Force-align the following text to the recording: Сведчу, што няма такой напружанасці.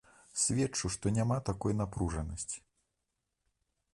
Сведчу, 0.43 0.89
што 0.93 1.11
няма 1.17 1.37
такой 1.51 1.77
напружанасці. 1.81 2.57